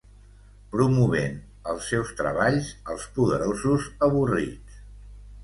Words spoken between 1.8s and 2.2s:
seus